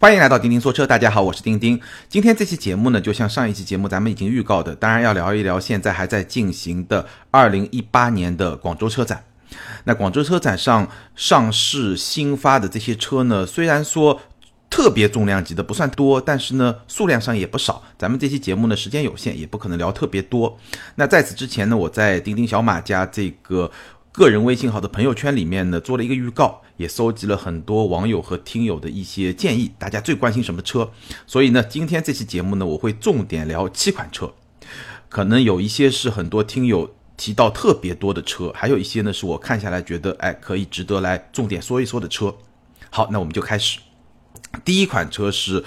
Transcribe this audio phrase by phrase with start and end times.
[0.00, 1.78] 欢迎来到钉钉说车，大家好，我是钉钉。
[2.08, 9.22] 今天这期节目呢，就像上一期节目咱们已经预告的，当然要聊一聊现在还在进行的二零一八年的广州车展。
[9.84, 14.18] 那广州车展上上市新发的这些车呢，虽然说
[14.70, 17.82] 特别重量级的不算多，但是呢数量上也不少。
[17.98, 20.58] 咱们这期节目呢时间有限，也不可能聊特别多。
[20.94, 23.70] 那在此之前呢，我在钉钉小马家这个。
[24.12, 29.70] 个人微信号的朋友圈里面呢，做了一个预告，也收集了很多网友和听友的一些建议。
[29.78, 30.90] 大家最关心什么车？
[31.28, 34.32] 所以呢，今天这期节目呢，我会重点聊七款车。
[35.08, 42.34] 可能有一些是很多听友提到特别多的车，还有一些呢是我看下来觉得哎可以值得来重点说一说的车。
[42.90, 43.78] 好，那我们就开始。
[44.64, 45.64] 第一款车是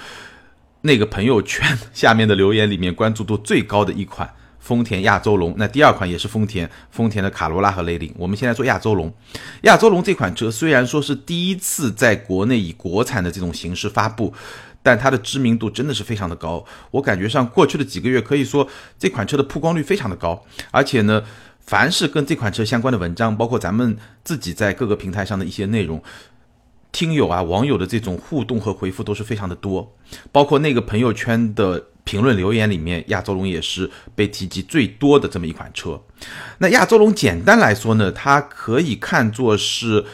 [0.82, 4.34] 那个朋友圈 下面的留言里面关注度最高的一款。
[4.64, 8.10] 丰田亚洲龙，那第二款也是丰田，丰田的卡罗拉和雷凌。
[8.16, 9.12] 我们先来说亚洲龙。
[9.64, 14.32] 亚洲龙这款车虽然说是第一次在国内以国产的这种形式发布，
[14.82, 16.64] 但它的知名度真的是非常的高。
[16.92, 18.66] 我感觉上过去的几个月，可以说
[18.98, 20.42] 这款车的曝光率非常的高。
[20.70, 21.22] 而且呢，
[21.60, 26.02] 凡是跟这款车相关的文章，包括咱们自己在各个平台上的一些内容，
[26.90, 29.94] 听友啊、网友的这种互动和回复都是非常的多，
[30.32, 31.88] 包括那个朋友圈的。
[32.04, 36.00] 评论留言里面，亚洲龙也是被提及最多的这么一款车。
[36.58, 40.04] 那亚洲龙简单来说呢，它可以看作是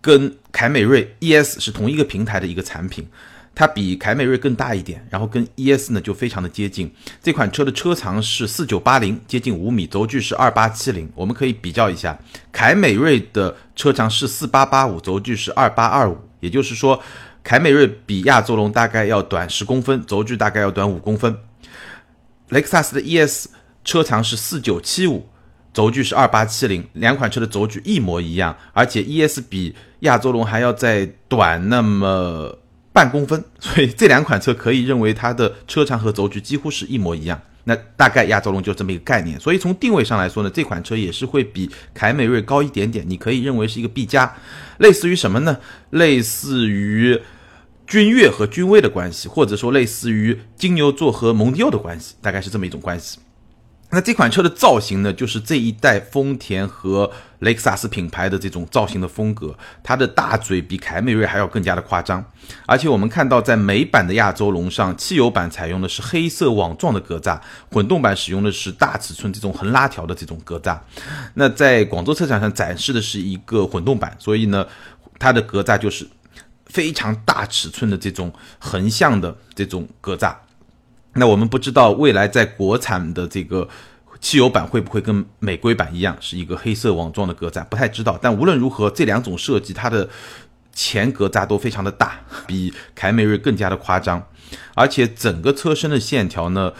[0.00, 3.08] 跟凯美瑞 ES 是同一个平台的一个产品。
[3.54, 6.92] 它比凯美瑞更大一点，然后跟 ES 呢就非常的接近。
[7.20, 11.10] 这款车的车长是四九八零，接近五米，轴距是二八七零。
[11.16, 12.16] 我们可以比较一下，
[12.52, 17.00] 凯美瑞的车长是四八八五，轴距是二八二五，也就是说。
[17.48, 21.34] 凯美瑞比亚洲龙大概要短十公分，轴距大概要短五公分。
[22.50, 23.46] 雷克萨斯的 ES
[23.82, 25.26] 车长是四九七五，
[25.72, 32.58] 轴距是二八七零，两款车的轴距一模一样，而且 ES 比亚洲龙还要再短那么
[32.92, 37.40] 半公分， 所以这两款车可以认为它的车长和轴距几乎是一模一样。
[37.64, 44.36] 那大概亚洲龙就这么一个概念，所以从定位上来说呢，这款车也是会比凯美瑞高一点点，你可以认为是一个 B 加，
[44.76, 45.56] 类似于什么呢？
[45.88, 47.18] 类似于。
[47.88, 53.18] 君越和君威的关系，或者说类似于金牛座和蒙迪欧的关系，大概是这么一种关系。
[53.90, 59.56] 那这款车的造型呢，就是这一代丰田和雷克萨斯品牌的这种造型的风格。
[59.82, 62.22] 它的大嘴比凯美瑞还要更加的夸张，
[62.66, 67.40] 而且我们看到在美版的亚洲龙上，汽油版采用的是黑色网状的格栅，
[67.72, 70.78] 混动版使用的是大尺寸这种横拉条的这种格栅。
[71.32, 74.66] 那在广州车展上展示的是一个混动版，所以呢，
[75.18, 76.06] 它的格栅就是。
[76.68, 80.34] 非常大尺寸的这种横向的这种格栅，
[81.14, 83.66] 那我们不知道未来在国产的这个
[84.20, 88.18] 汽油版会不会跟美规版一样是一个黑色网状的格栅，不太知道。
[88.20, 90.08] 但无论如何，这两种设计它的
[90.72, 94.22] 前格栅都非常的大，比凯美瑞更加的夸张，
[94.74, 96.72] 而且整个车身的线条呢，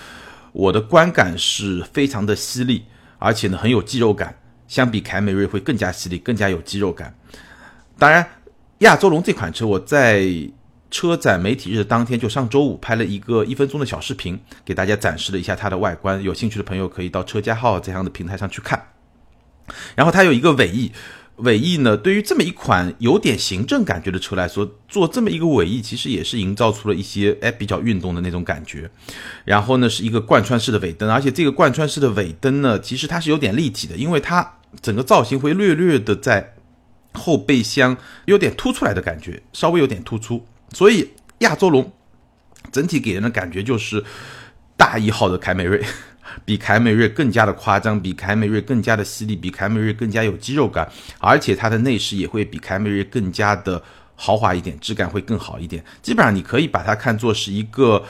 [0.53, 2.85] 我的观感是非常的犀利，
[3.19, 4.39] 而且呢很有肌肉感，
[4.69, 7.19] 相比凯美瑞会更加犀利，更加有肌肉感。
[7.99, 8.27] 当然。
[8.79, 10.25] 亚洲龙这款车，我在
[10.89, 16.23] 车展媒体日的当天，就上周五拍了一个一分钟的小视频，给大家展示了一下它的外观。
[16.23, 18.81] 有兴趣的朋友可以到车家号这样的平台上去看。
[19.97, 20.93] 然后它有一个尾翼，
[21.39, 28.89] 尾翼呢，对于这么一款有点行政感觉的车来说，做这么一个尾翼，其实也是营造出了一些哎比较运动的那种感觉。
[29.45, 36.55] 然后呢，是一个贯穿式的尾灯，而且这个贯穿式的尾灯呢，其实它是有点立体的，因为它整个造型会略略的在。
[37.19, 37.97] 后备箱
[38.27, 41.93] 有点凸出来的感觉，稍微有点突出，所以亚洲龙
[42.73, 44.03] 整体给人的感觉就是
[44.77, 45.85] 大一号的凯美瑞，
[46.45, 53.83] 比凯美瑞更加的夸张，比凯美瑞更加的犀利，比凯美瑞更加有肌肉感，而且它的内饰也会比凯美瑞更加的
[54.15, 55.85] 豪华一点，质感会更好一点。
[56.03, 58.05] 基本上你可以把它看作是一个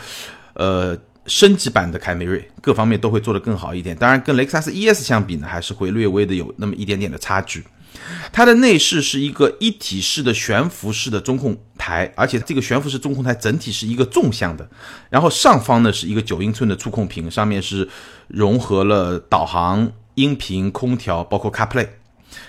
[0.55, 3.95] 呃升级版的凯美瑞，各方面都会做得更好一点。
[3.97, 7.63] 当然，跟雷克萨斯 ES 相比呢，还是会略微的有那么一点点的差距。
[8.33, 14.69] 它的内饰是一个一体式的悬浮式的中控台，而且这个悬浮式中控台整体是一个纵向的。
[15.11, 17.89] 然后上方呢是一个九英寸的触控屏，上面是
[18.29, 21.89] 融合了导航、音频、空调，包括 CarPlay。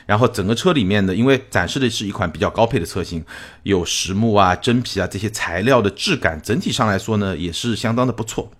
[0.06, 3.23] 然后整个车里面呢，因为展示的是一款比较高配的车型，
[3.63, 8.51] 有实木啊、真皮啊这些材料的质感，整体上来说呢也是相当的不错。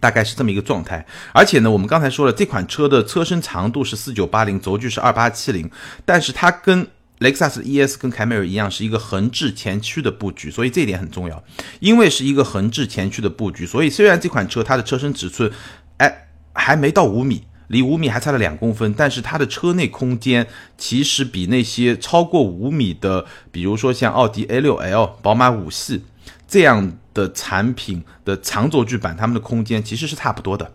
[0.00, 5.70] 大概是这么一个状态，而且呢，我们刚才说了，这款车的车身长度是四九八零，轴距是二八七零，
[6.04, 6.86] 但是它跟
[7.18, 11.42] 雷克萨斯 ES 跟凯美瑞一样，是一个横置前驱的布局，所以这一点很重要。
[11.80, 15.50] 因为是一个横置前驱的布局，所以虽然这款车它的车身尺寸，
[15.96, 20.46] 哎，还没到五米，离五米还差了两公分，但是它的车内空间
[20.76, 26.04] 其实比那些超过五米的，比如说像奥迪 A 六 L、宝马五系。
[26.48, 30.70] 这样的产品的长轴距版，它们的空间其实是差不多的，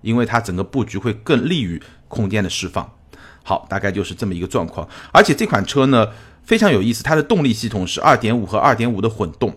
[0.00, 2.92] 因为它整个布局会更利于空间的释放。
[3.44, 4.88] 好，大概就是这么一个状况。
[5.12, 6.08] 而且这款车呢
[6.42, 9.56] 非常有意思，它的动力系统是二点五和二点五的混动，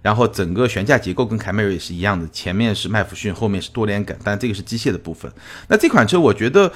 [0.00, 5.30] 然后整个悬架结构跟凯美瑞是一样的，前面是麦弗逊，后面是多连杆，但这个是机械的部分。
[5.68, 6.72] 那这款车我觉得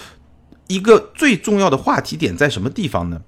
[0.66, 3.22] 一个最重要的话题点在什么地方呢？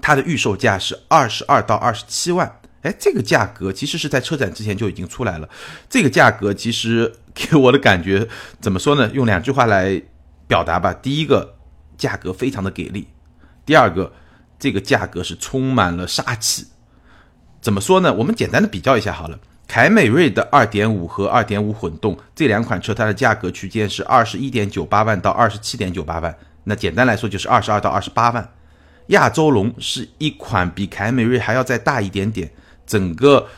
[0.00, 5.48] 它的预售价是二十二到二十七万，哎，这个价格其实是在车展之前就已经出来了。
[5.88, 8.28] 这个价格其实给我的感觉
[8.60, 9.10] 怎么说呢？
[9.12, 10.02] 用两句话来
[10.46, 10.92] 表达吧。
[10.92, 11.54] 第一个，
[11.96, 13.04] 价格非常的给力；
[13.64, 14.12] 第二个，
[14.58, 16.66] 这个价格是充满了杀气。
[17.60, 18.12] 怎么说呢？
[18.14, 19.38] 我们简单的比较一下好了。
[19.68, 26.36] 凯美瑞的二点五和二点五混动这两款车，它的价格区间是二十一点九八万到二十七点九八万。
[26.64, 28.52] 那简单来说就是二十二到二十八万。
[29.06, 32.50] 亚洲龙是一款比凯美瑞还要再大一点点，
[32.86, 33.48] 整个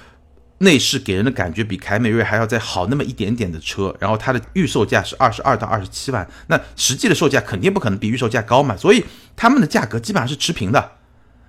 [0.58, 9.04] 内饰给人的感觉比凯美瑞还要再好那么一点点的车，然后它的预售价是二十二到二十七万，那实际的售价肯定不可能比预售价高嘛，所以
[9.34, 10.92] 他们的价格基本上是持平的。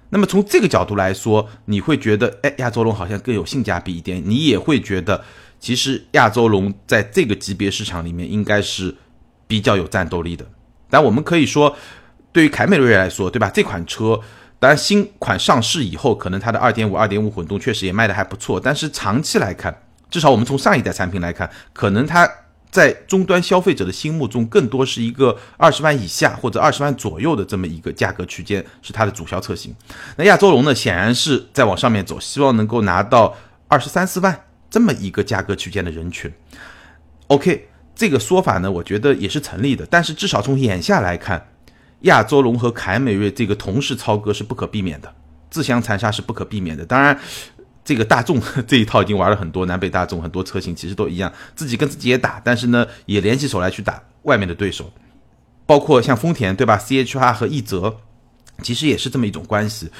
[0.09, 5.23] 那么从这个角度来说，你会觉得，哎，亚洲龙好像更有性价比一点，你也会觉得，
[5.59, 8.95] 其实亚洲龙在这个级别市场里面应该是
[9.47, 10.45] 比较有战斗力的。
[10.89, 11.75] 但我们可以说。
[12.35, 13.49] 对于凯美瑞来说，对吧？
[13.49, 14.19] 这款车
[14.59, 18.59] 当然新款上市以后，可能它的二点五、二点五混动确实也卖的还不错。
[18.59, 19.73] 但是长期来看，
[20.09, 22.29] 至少我们从上一代产品来看，可能它
[22.69, 29.73] 在终端消费者的心目中，更多是一个二十万以下或者二十万左右的这么一个价格区间，是它的主销车型。
[30.17, 33.33] 那亚洲龙呢，显然是在往上面走，希望能够拿到
[33.69, 34.37] 二十三四万
[34.69, 36.29] 这么一个价格区间的人群。
[37.27, 39.87] OK，这个说法呢，我觉得也是成立的。
[39.89, 41.47] 但是至少从眼下来看。
[42.05, 45.13] 亚洲龙和凯美瑞这个同时操戈是不可避免的，
[45.51, 46.83] 自相残杀是不可避免的。
[46.83, 47.19] 当然，
[47.83, 54.91] 这个大众 这一套已经玩了很多，南北大众很多车型其实都一样，自己跟自己也打，但是呢，也联起手来去打外面的对手，
[55.65, 57.97] 包括像丰田对吧？C H R 和奕泽，
[58.63, 59.91] 其实也是这么一种关系。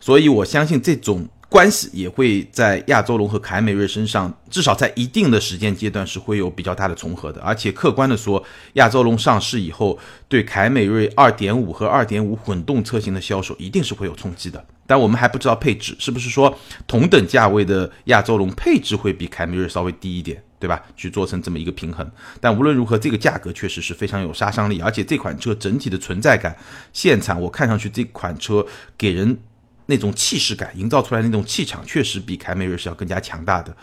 [0.00, 1.28] 所以我相信这种。
[1.56, 7.40] 关系也会在亚洲龙和凯美瑞身上，至少在一定的时间阶段是会有比较大的重合的。
[7.40, 8.44] 而且客观的说，
[8.74, 9.98] 亚洲龙上市以后，
[10.28, 14.62] 对凯美瑞2.5和2.5混动车型的销售一定是会有冲击的。
[14.86, 16.54] 但我们还不知道配置是不是说
[16.86, 20.82] 同等价位的亚洲龙配置会比凯美瑞稍微低一点，对吧？
[20.94, 22.06] 去做成这么一个平衡。
[22.38, 26.54] 但无论如何，这个价格确实是非常有杀伤力，而且这款车整体的存在感，
[26.92, 28.66] 现场我看上去这款车
[28.98, 29.38] 给人。
[29.86, 33.74] 那种气势感营造出来那种气场，确实比凯美瑞是要更加强大的。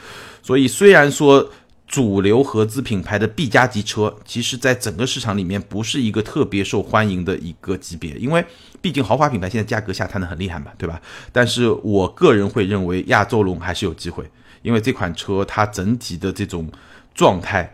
[0.42, 1.50] 所以虽然说
[1.88, 8.46] 主流合资品牌的 B 加级车，其实在整个市场里面不是一个特别受欢迎的一个级别，因为
[8.82, 11.02] 毕竟豪华品牌现在价格下探的很厉害嘛，对吧？
[11.32, 14.30] 但是我个人会认为亚洲龙还是有机会，
[14.62, 16.70] 因为这款车它整体的这种
[17.14, 17.74] 状态。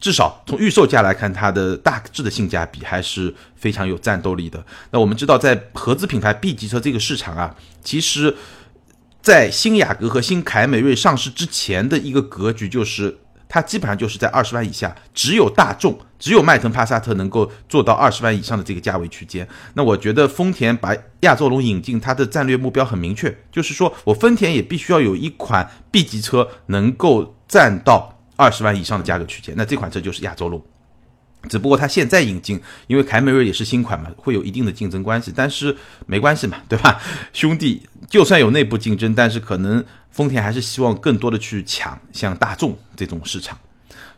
[0.00, 4.64] 至少从预售价来看，它的大致的性价比还是非常有战斗力的。
[4.90, 7.54] 那我们知道，在合资品牌 B 级车这个市场啊，
[7.84, 8.34] 其实，
[9.20, 19.46] 在新雅阁和新凯美瑞上市之前的一个格局，就是它基本上就是在二十万以下，只有大众、只有迈腾、帕萨特能够做到二十万以上的这个价位区间。
[19.74, 28.16] 那我觉得丰田把亚洲龙引进，它的战略目标很明确，就是说我丰田也必须要有一款 B 级车能够占到。
[28.40, 30.62] 二十万以上的价格区间，那这款车就是亚洲龙，
[31.50, 36.98] 只不过它现在引进，因为凯美瑞也是新款嘛，会有一定的竞争关系，但是没关系嘛，对吧？
[37.34, 43.58] 兄弟，就算有内部竞争，但是可能丰田还是希望更多的去抢像大众这种市场，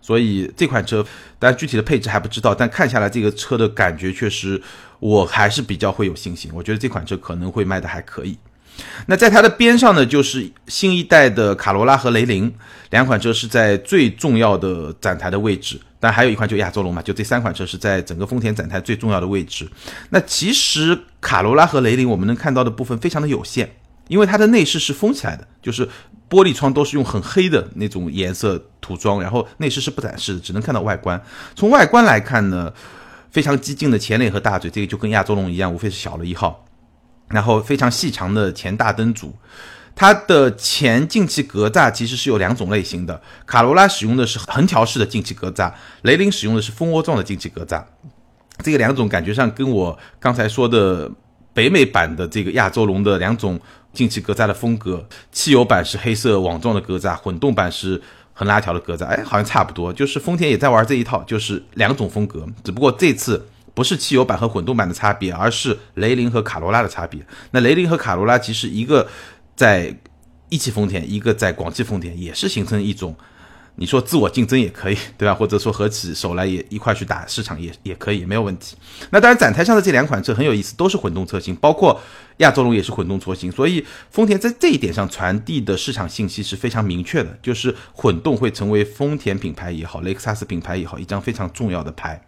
[0.01, 1.05] 所以这款车，
[1.41, 4.63] 但具体的配置还不知道，但看下来这个车的感觉确实，
[5.01, 8.39] 我还是比较会有信心，我觉得这款车可能会卖的还可以。
[9.07, 12.53] 那在它的边上呢，就是新一代的卡罗拉和雷凌
[12.91, 19.69] 两款车是在最重要的展台的位置，但还有一款就亚洲龙嘛，就这三款车是在整个丰田展台最重要的位置。
[20.11, 23.69] 那其实卡罗拉和雷凌我们能看到的部分非常的有限，
[24.09, 25.87] 因为它的内饰是封起来的，就是
[26.31, 31.21] 玻璃窗都是用很黑的那种颜色涂装，然后内饰是不展示的，只能看到外观。
[31.57, 32.73] 从外观来看呢，
[33.31, 36.65] 非常激进的前脸和大嘴，这个就跟亚洲龙一样，无非是小了一号。
[37.33, 39.35] 然后非常细长的前大灯组，
[39.97, 45.73] 它的前进气格栅其实是有两种类型的，卡罗拉使用的是横条式的进气格栅，
[46.03, 47.83] 雷凌使用的是蜂窝状的进气格栅。
[48.63, 51.11] 这个两种感觉上跟我刚才说的
[51.55, 53.59] 北美版的这个亚洲龙的两种
[53.93, 58.01] 进气格栅的风格，汽油版是黑色网状的格栅，混动版是
[58.35, 63.49] 横拉条的格栅，哎，好像差不多，就是丰田也在玩这一套，就是两种风格，只不过这次。
[63.75, 67.25] 不是汽油版和混动版的差别，而是雷凌和卡罗拉的差别。
[67.53, 69.09] 那雷凌和卡罗拉其实一个
[69.55, 69.97] 在
[70.49, 73.17] 一汽丰田，一个在广汽丰田，也是形成一种。
[73.77, 75.35] 你说自我竞争也可以，对吧？
[75.35, 78.77] 或者说合起手来也一块去打市场也也可以，没有问题。
[79.09, 81.99] 那当然，展台上的这两款车很有意思，都是混动车型，包括
[82.37, 83.51] 亚洲龙也是混动车型。
[83.51, 92.23] 所以丰田在这一点上传递的市场信息是非常明确的，就是混动会成为丰田品牌也好，雷克萨斯品牌也好，一张非常重要的牌。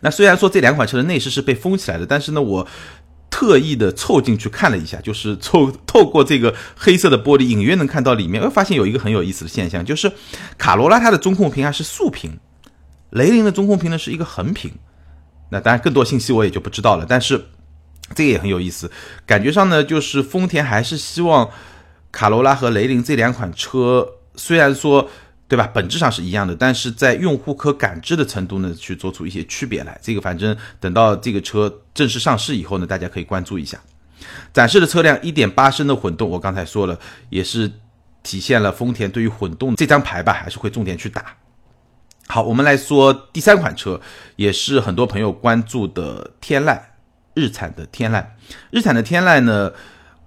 [0.00, 2.66] 那虽然说这两款车的内饰是被封起来的，但是呢，我。
[3.30, 8.42] 特意的凑进去看了一下，就是凑透过这个黑色的玻璃，隐约能看到里面。
[8.42, 10.10] 我发现有一个很有意思的现象，就是
[10.56, 12.40] 卡罗拉它的中控屏还是竖屏，
[13.10, 14.72] 雷凌的中控屏呢是一个横屏。
[15.50, 17.44] 那当然更多信息我也就不知道了，但是
[18.14, 18.90] 这个也很有意思。
[19.26, 21.50] 感觉上呢，就是丰田还是希望
[22.10, 25.08] 卡罗拉和雷凌这两款车，虽然说。
[25.48, 25.66] 对吧？
[25.72, 29.98] 本质上是一样的，但是在用户可感知的程度呢，去做出一些区别来。
[30.02, 33.80] 这个反正等到这个车正式上市以后呢，大家可以关注一下。
[34.52, 36.98] 展示的车辆1.8升的混动，我刚才说了，
[37.30, 37.72] 也是
[38.22, 41.34] 体现了丰田对于混动这张牌吧，还是会重点去打。
[42.26, 43.98] 好，我们来说第三款车，
[44.36, 46.78] 也是很多朋友关注的天籁，
[47.32, 48.22] 日产的天籁。
[48.70, 49.72] 日产的天籁呢，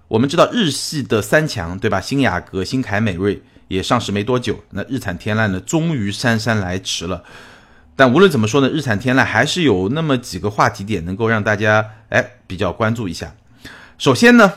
[0.08, 2.02] 我们知道日系的三强，对吧？
[2.02, 3.44] 新雅阁、新凯美瑞。
[3.72, 7.24] 也上市没多久，那日产天籁呢，终于姗姗来迟了。
[7.96, 13.34] 但无论怎么说呢，日产天籁还是有那么几个话题点能够让大家哎比较关注一下。
[13.98, 14.52] 首先呢，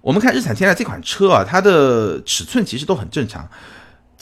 [0.00, 3.48] 我们看日产天籁这款车啊，它的尺寸其实都很正常。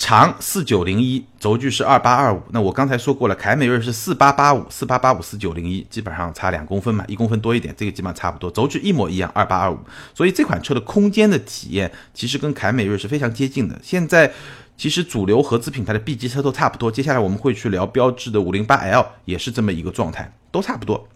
[0.01, 2.41] 长四九零一，轴距是二八二五。
[2.53, 9.79] 那我刚才说过了，凯美瑞是四八八五，四八八五四九零一，基本上差两公分嘛，一公分多一点，这个基本上差不多，轴距一模一样，二八二五。
[10.15, 13.79] 所以这款车的空间的体验其实跟凯美瑞是非常接近的。
[13.83, 14.33] 现在
[14.75, 21.07] 其实主流合资品牌的 B 级车都差不多，接下来我们会去聊标致的五零八 L，也是这么一个状态，都差不多。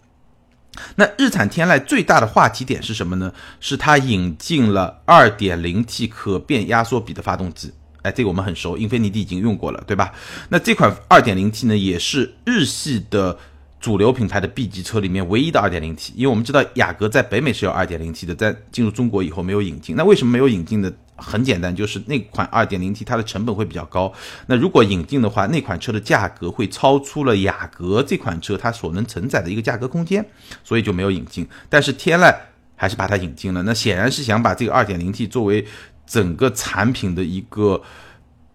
[0.95, 3.33] 那日产天籁最大的话题点是什么呢？
[3.59, 7.73] 是它引进了二点零 T 可变压缩比的发动机。
[8.05, 10.13] 哎，这个我们很熟，英菲尼迪已经用过了，对吧？
[10.49, 13.35] 那这款 2.0T 呢，也是日系的
[13.79, 19.95] 主流品牌的 B 级车里面唯一的 2.0T，因为我们知道雅阁在北美是有 2.0T 的，在进入中国以后没有引进。
[19.95, 20.91] 那为什么没有引进呢？
[21.17, 24.13] 很简单，就是那款 2.0T 它的成本会比较高。
[24.47, 30.23] 那如果引进的话，那款车的价格会超出了雅阁这款车它所能承载的一个价格空间，
[30.63, 31.47] 所以就没有引进。
[31.69, 32.35] 但是天籁
[32.75, 35.65] 还是把它引进了，那显然是想把这个 2.0T 作为。
[36.05, 37.81] 整个产品的一个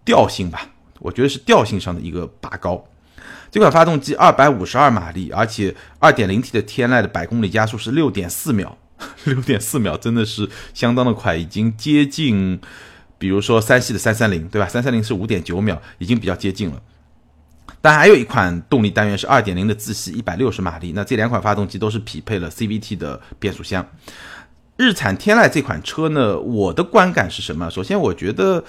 [0.05, 0.67] 调性吧，
[0.99, 2.83] 我觉得是调性上的一个拔高。
[3.51, 8.77] 这款发动机二百五十二马力，而且二点零 T 的天籁的百公里加速是六点四秒，
[9.25, 12.59] 六点四秒真的是相当的快，已经接近，
[13.17, 14.67] 比如说三系的三三零，对吧？
[14.67, 16.81] 三三零是五点九秒，已经比较接近了。
[17.81, 20.93] 但还有一款动力单元是二点零的自吸，一百六十马力。
[20.95, 23.85] 那这两款发动机都是匹配了 CVT 的变速箱。
[24.81, 27.69] 日产天籁这款车呢，我的观感是什么？
[27.69, 28.63] 首先，我觉得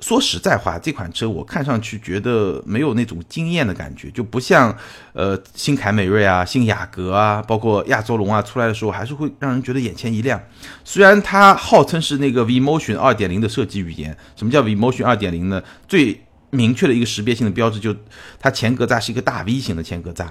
[0.00, 4.76] 说实在话，这款车我看上去觉得没有那种惊艳的感觉，就不像
[5.14, 10.38] 呃新凯美瑞啊、新雅阁啊，包括亚洲龙啊出来的时候，还是会让人觉得眼前一亮。
[10.84, 15.62] 虽然它号称是那个 V Motion 二点零的设计语言，什么叫 V Motion 二点零呢？
[15.88, 16.20] 最
[16.50, 17.96] 明确的一个识别性的标志，就
[18.38, 20.28] 它前格栅是一个大 V 型的前格栅。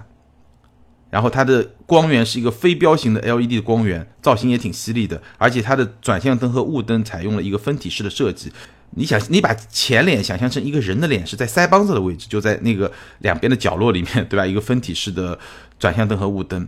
[1.16, 8.52] 然后它的光源是一个飞标型的 LED 的光源，造型也挺犀利的，而且它的转向灯和雾灯采用了一个分体式的设计。
[8.98, 14.46] 你想，你把前脸想象成一个人的脸，是在腮帮子的位置，就在那个两边的角落里面，对吧？
[14.46, 15.40] 一个分体式的
[15.80, 16.68] 转向灯和雾灯。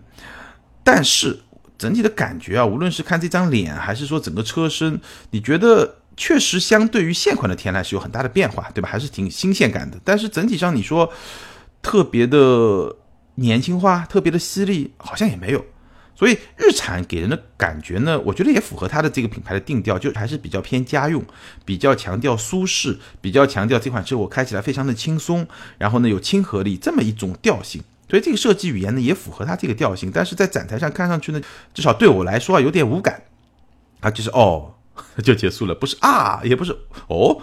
[0.82, 1.42] 但是
[1.78, 5.02] 整体的感觉啊，无论是看这张脸，还是说整个车身，
[5.32, 8.88] 你觉得确实相对于现款的天籁是有很大的变化，对吧？
[8.88, 10.00] 还是挺新鲜感的。
[10.06, 11.12] 但是整体上你说
[11.82, 12.96] 特别的。
[13.40, 15.64] 年轻化特别的犀利，好像也没有，
[16.16, 21.24] 所以日产给人的感觉呢，我觉得也符合它的这个品牌的定调，就还是比较偏家用，
[21.64, 31.40] 比较强调舒适，比较强调这款车我开起来非常的轻松，然后呢有亲和力这么一种调性，所以这个设计语言呢也符合它这个调性，但是在展台上看上去呢，
[31.76, 33.22] 至少对我来说啊有点无感，
[34.00, 34.74] 啊就是哦
[35.24, 36.76] 就结束了，不是啊也不是
[37.08, 37.40] 哦，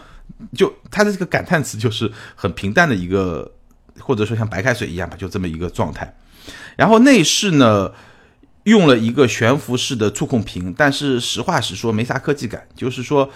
[0.57, 3.53] 就它的这个感叹词就是很平淡的一个。
[3.99, 6.15] 或者说像白开水一样吧，就这么一个状态。
[6.77, 7.93] 然后内饰呢，
[8.65, 13.31] 用了一个悬浮式的触控屏，但是实话实说没啥科技感，就是说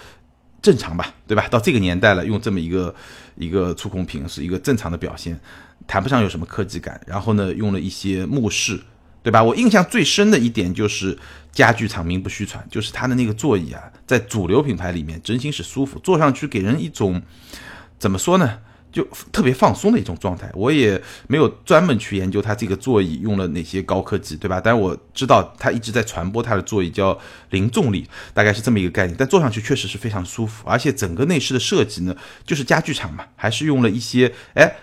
[0.61, 1.47] 正常吧，对吧？
[1.49, 2.93] 到这个年代了，用这么一个
[3.35, 5.39] 一个触控屏是一个正常的表现，
[5.87, 6.99] 谈不上有什么科技感。
[7.07, 8.79] 然后呢，用了一些木饰，
[9.23, 9.41] 对吧？
[9.41, 11.17] 我印象最深的一点就是
[11.51, 17.21] 家具厂名不虚传，就是它的那个座椅啊，在主流品牌里面真心是舒服，坐上去给人一种
[17.97, 18.59] 怎么说呢？
[18.91, 20.49] 就特别放松的一种状态。
[20.53, 24.59] 我也没有专门去研究它这个座椅用了哪些高科技，对吧？
[24.63, 27.17] 但是我知道它一直在传播它的座椅叫
[27.51, 29.15] 零重力，大概是这么一个概念。
[29.17, 32.15] 但坐上去确实是非常舒服，而且整个内饰的设计呢，
[32.45, 34.75] 就是家具厂嘛，还是用了一些哎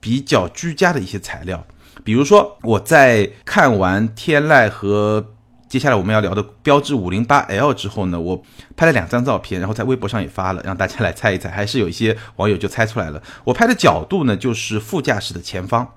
[0.00, 1.66] 比较居家的一些材料。
[2.04, 5.34] 比如说我在看完天籁和
[5.72, 8.42] 接下来我们要聊的标致五零八 L 之后呢，我
[8.76, 11.50] 拍了两张照片，然后在微博上也发了，让大家来猜一猜。
[11.50, 13.22] 还是有一些网友就猜出来了。
[13.44, 15.94] 我拍的角度呢，就是副驾驶的前方。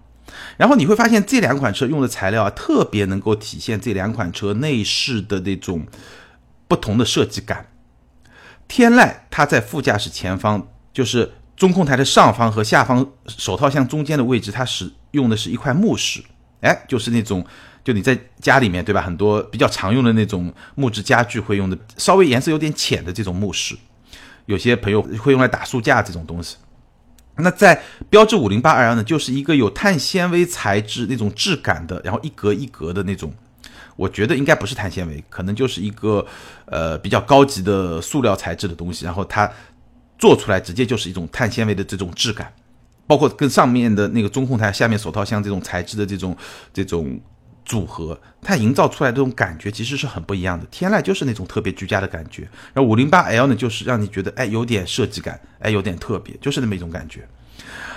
[0.55, 5.85] 然后你会发现这两款车用的材料啊，特别能够体现这两款车内饰的那种
[6.69, 7.65] 不同的设计感。
[8.69, 16.23] 天籁它在副驾驶前方，就是中控台的上方和下方手套箱中间的位置，它使用的是一块木饰，
[16.65, 17.45] 哎，就是那种。
[17.85, 18.99] 就你在家里面，对吧？
[18.99, 23.77] 很多比较常用的那种木质家具会用的稍微颜色有点浅的这种木饰，
[24.47, 26.57] 有些朋友会用来打书架这种东西。
[27.35, 27.79] 那在
[28.09, 33.31] 标致五零八 L 呢，就是一个有碳纤维材质那种质感的，然后一格一格的那种。
[33.95, 36.25] 我觉得应该不是碳纤维，可能就是一个
[36.65, 39.47] 呃比较高级的塑料材质的东西，然后它
[40.17, 42.51] 做出来直接就是一种碳纤维的这种质感，
[43.07, 46.35] 包括跟上面的那个中控台、下面手套箱这种材质的这种
[46.73, 47.19] 这种。
[47.67, 50.63] 组合它营造出来这种感觉其实是很不一样的。
[50.69, 52.43] 天籁就是那种特别居家的感觉，
[52.75, 57.27] 然后五零八 L 呢就是让你觉得哎有点设计感，哎有点特别，就是那么一种感觉。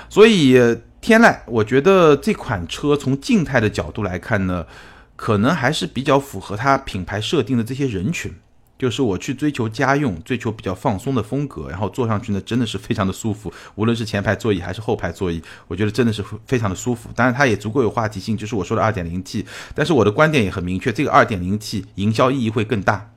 [0.08, 0.54] 所以
[1.02, 4.64] 天籁，我觉得这款车从静态的角度来看呢，
[5.16, 8.32] 可能还是比较符合它品牌设定的这些人群。
[8.78, 13.52] 就是我去追求家用，追求比较放松的风格，然后坐上去呢，真的是非常的舒服。
[13.74, 17.10] 无论是前排座椅还是后排座椅，我觉得真的是非常的舒服。
[17.16, 19.44] 当然，它也足够有话题性，就是我说的二点零 T。
[19.74, 23.10] 但是我的观点也很明确，这个二点零 T 营销意义会更大，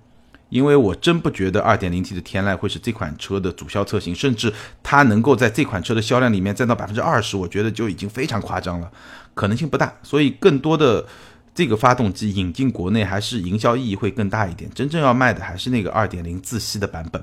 [0.49, 4.51] 因为我真不觉得二点零 T 的天籁会是这款车的主销车型，甚至
[4.81, 8.89] 它能够在这款车的销量里面占到百分之二十，我觉得就已经非常夸张了，
[9.35, 9.93] 可能性不大。
[10.01, 11.05] 所以更多的。
[11.53, 17.21] 这个发动机引进国内还是营销意义会更大一点，真正要卖的还是那个二点零自吸的版本。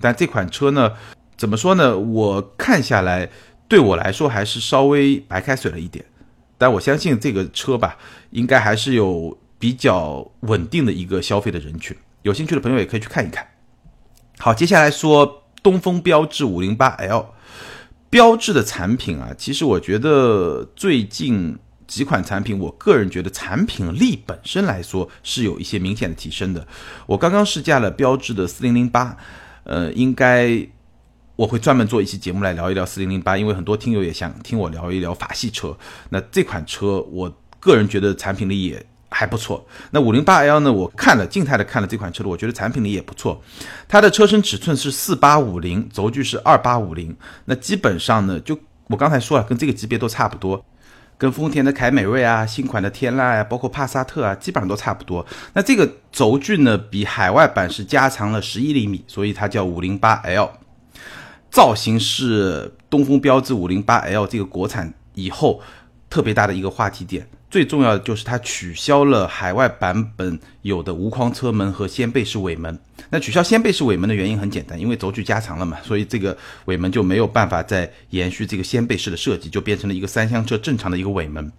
[0.00, 0.92] 但这款车呢，
[1.36, 1.96] 怎么说呢？
[1.96, 3.30] 我看下来，
[3.68, 6.04] 对我来说还是稍微白开水了一点。
[6.58, 7.96] 但我相信这个车吧，
[8.30, 11.96] 应该还是有比较稳定的一个消费的人群。
[12.22, 13.46] 有兴趣的朋友也可以去看一看。
[14.38, 17.26] 好，接下来说东风标致五零八 L，
[18.10, 21.56] 标致的产品啊，其实我觉得最近。
[21.90, 26.64] 几款产品，我个人觉得产品力本身来说是有一些明显的提升的。
[27.04, 29.16] 我刚刚试驾了标致的四零零八，
[29.64, 30.64] 呃，应该
[31.34, 35.76] 我会专门做一期节目来聊一聊四零零八，因为很多听友也想听我聊一聊法系车。
[36.10, 39.66] 那这款车，我个人觉得产品力也还不错。
[39.90, 43.42] 那五零八 L 呢，我看了静态的看了这款车的，我觉得产品力也不错。
[43.88, 50.64] 它的车身尺寸是四八五零，轴距是二八五零，那基本上呢，就我刚才说了，跟这个级别都差不多。
[51.20, 55.24] 跟丰田的凯美瑞啊、新款的天籁啊，包括帕萨特啊，基本上都差不多。
[55.52, 60.50] 那这个轴距呢，比海外版是加长了十一厘米，所以它叫五零八 L。
[61.50, 65.60] 造型是东风标致五零八 L 这个国产以后
[66.08, 67.28] 特别大的一个话题点。
[67.50, 72.78] 最重要的就是它取消了海外版本有的无框车门和掀背式尾门。
[73.10, 76.36] 那取消掀背式尾门的原因很简单，因为轴距加长了嘛，所以这个
[76.66, 81.50] 尾门就没有办法再延续这个掀背式的设计，就变成了一个三厢车正常的一个尾门。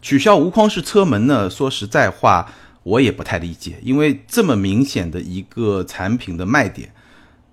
[0.00, 2.48] 取消无框式车门呢，说实在话，
[2.84, 6.92] 我也不太理解，因为这么明显的一个产品的卖点，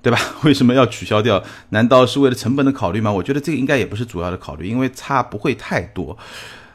[0.03, 0.19] 对吧？
[0.43, 1.43] 为什么要取消掉？
[1.69, 3.11] 难道是为了成本的考虑吗？
[3.11, 6.15] 我觉得这个应该也不是主要的考虑，因为差不会太多。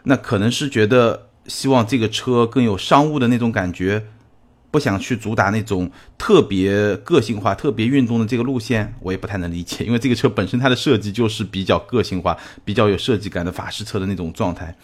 [0.08, 4.06] 那可能是觉得希望这个车更有商务的那种感觉，
[4.70, 9.84] 不想去主打那种特别个性化、特别运动的这个路线，我也不太能理解。
[9.84, 14.74] 因为这个车本身它的设计就是比较个性化、比较有设计感的法式车的那种状态。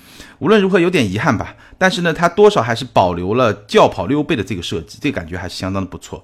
[0.40, 6.22] 无论如何有点遗憾吧，但是呢，它多少还是保留了轿跑溜背的这个设计，这感觉还是相当的不错。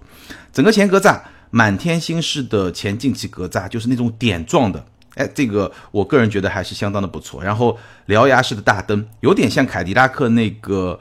[0.53, 1.19] 整个前格栅
[1.51, 4.85] 满天星式的前进气格栅，就是那种点状的。
[5.16, 7.42] 哎，这个我个人觉得还是相当的不错。
[7.42, 10.99] 然后獠牙式的大灯，有点像凯迪拉克那个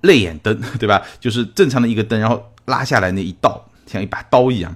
[0.00, 1.00] 泪眼灯， 对吧？
[1.20, 4.74] 就是正常的一个灯，然后拉下来那一道像一把刀一样，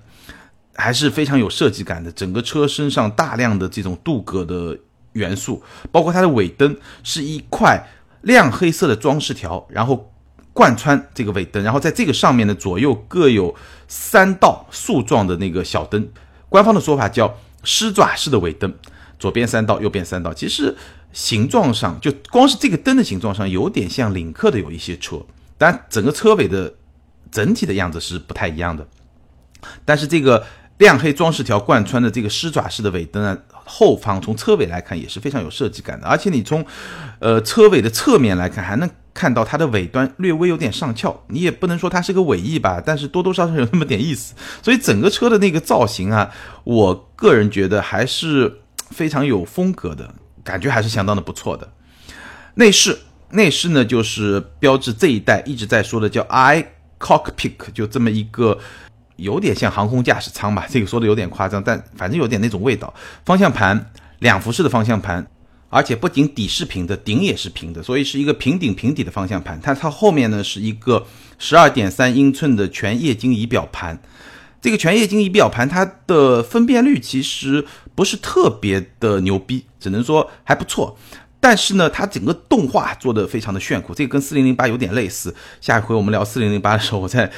[0.77, 2.13] 还是非常有设计感的。
[2.13, 4.79] 整个车身上大量的这种镀铬的
[5.13, 7.89] 元素，包括它的尾灯是一块
[8.23, 10.13] 亮黑色的装饰条，然后
[10.53, 13.55] 贯穿这个尾灯，然后在这个上面呢左右各有
[13.89, 16.09] 三道竖状的那个小灯，
[16.49, 17.37] 官方的说法叫。
[17.63, 18.73] 狮爪式的尾灯，
[19.19, 20.77] 左边三道，右边三道，其实
[21.13, 25.21] 形状上就光是这个灯的形状上有点像领克的有一些车，
[25.59, 26.75] 但整个车尾的
[27.31, 28.87] 整体的样子是不太一样的。
[29.85, 30.47] 但是这个
[30.79, 36.65] 亮黑装饰条贯穿的这个狮爪式的尾灯啊，后方从车尾来看也是非常有设计感的，而且你从
[37.19, 44.35] 呃车尾的侧面来看，还能看到它的尾端略微有点上翘，你也不能说它是个尾翼吧，但是多多少少有那么点意思。
[44.63, 46.31] 所以整个车的那个造型啊，
[46.65, 51.73] 我个人觉得还是非常有风格的，感觉还是相当的不错的。
[52.55, 52.99] 内饰，
[53.31, 56.65] 内饰呢就是标志这一代一直在说的叫 i
[56.99, 58.59] cockpit，就这么一个。
[59.17, 62.95] 有点像航空驾驶舱吧，这个说的有点夸张，但反正有点那种味道。
[63.27, 65.31] 方向盘两幅式的方向盘，
[65.71, 69.59] 而且不仅底是平的，顶也是平的，所以是一个平顶平底的方向盘。
[69.63, 71.07] 它它后面呢是一个
[71.39, 73.99] 十二点三英寸的全液晶仪表盘。
[74.61, 80.99] 这个全液晶仪表盘它的分辨率其实不是特别的牛逼，只能说还不错。
[81.41, 85.35] 但是呢，它整个动画做的非常的炫酷，这个跟四零零八有点类似。
[85.63, 87.31] 下一回我们聊四零零八的时候，我再。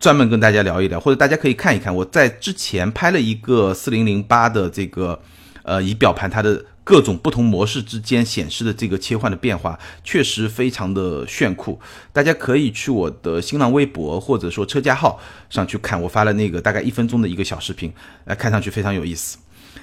[0.00, 5.20] 专门跟大家聊一聊，或者大家可以看一看，我在之前拍了一个四零零八的这个
[5.62, 11.78] 呃仪表盘，它的各种不同模式之间显示的这个切换的变化，确实非常的炫酷。
[12.12, 17.92] 大家可以去我的新浪微博或者说车架号上去看，我发了那个大概一分钟的一个小视频，
[18.24, 19.38] 呃，看上去非常有意思。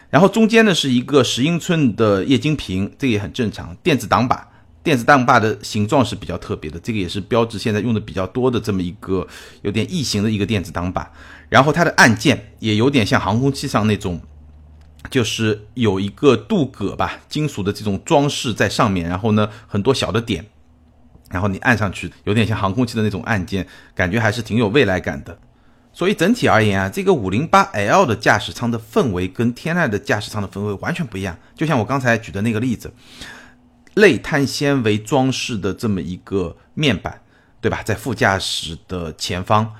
[0.09, 4.47] 然后中间呢是一个十英寸的液晶屏，这个也很正常，电子挡把。
[4.83, 9.27] 电子档把的形状是比较特别的，这个也是标志现在用的比较多的这么一个
[9.61, 11.11] 有点异形的一个电子挡把。
[11.49, 14.21] 然后它的按键也有点像航空器上那种，
[15.09, 20.45] 就是有一个镀铬吧，金属的这种装饰在上面，然后呢很多小的点，
[21.29, 25.37] 然后你按上去有点像航空器的那种按键，感觉还是挺有未来感的。
[25.93, 32.93] 所以整体而言啊，这个五零八 L 的驾驶舱的氛围跟天籁的驾驶舱的氛围完全不一样，就像我刚才举的那个例子。
[33.95, 37.19] 类碳纤维装饰的这么一个面板，
[37.59, 37.81] 对吧？
[37.81, 39.73] 在副驾驶的前方，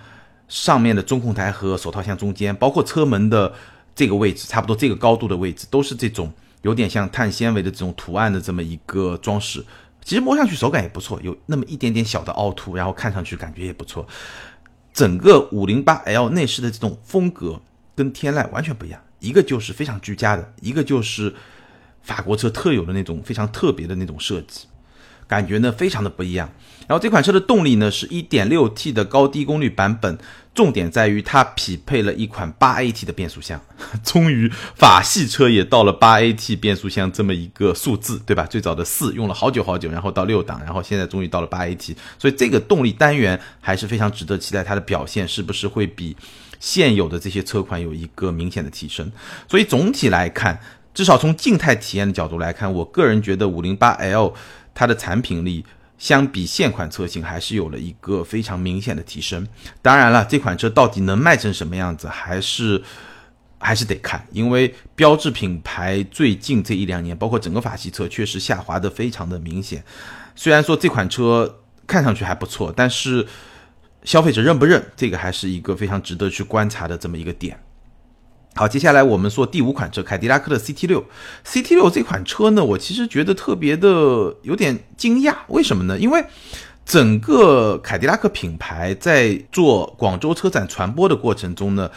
[0.47, 3.53] 上面的中控台和手套箱中间，包括车门的
[3.97, 6.31] 这个位置，差不多这个高度的位置，都是这种
[6.61, 9.61] 有点像碳纤维的这种图案的这么一个装饰。
[10.05, 14.07] 其实摸上去手感也不错，有那么一点点小的凹凸，然后看上去感觉也不错。
[14.93, 17.59] 整个五零八 L 内饰的这种风格
[17.95, 21.33] 跟天籁完全不一样，一个就是非常居家的，一个就是。
[22.03, 24.65] 法国车特有的那种非常特别的那种设计，
[25.27, 26.49] 感觉呢非常的不一样。
[26.87, 30.17] 然后这款车的动力呢是 1.6T 的高低功率版本，
[30.55, 33.59] 重点在于它匹配了一款 8AT 的变速箱。
[34.05, 38.45] 终于法系车也到了 8AT 变速箱这么一个数字，对吧？
[38.45, 46.15] 最早的四用了好久好久，然后到六档，然后现在终于到了 8AT，所以这个动力单元还是非常值得期待，它的表现是不是会比
[46.61, 49.11] 现有的这些车款有一个明显的提升？
[49.49, 50.57] 所以总体来看。
[50.93, 54.33] 至少从静态体验的角度来看，我个人觉得五零八 L
[54.77, 55.65] 它的产品力
[55.97, 59.47] 相比现款车型还是有了一个非常明显的提升。
[59.81, 62.79] 当然了，这款车到底能卖成什么样子，还是
[63.57, 69.83] 还是得看，因为标志品牌最近这一两年，包括整个法系车，确实下滑的非常的明显。
[70.35, 73.25] 虽然说这款车看上去还不错，但是
[74.03, 77.59] 消费者认不认，这个还是一个非常值得去观察的这么一个点。
[78.57, 81.05] 好，接下来我们说第五款车，凯迪拉克的 CT 六。
[81.45, 85.99] CT 六这款车呢，我其实觉得特别的有点惊讶，为什么呢？
[85.99, 86.25] 因为
[86.83, 91.91] 整个凯迪拉克品牌在做广州车展传播的过程中呢，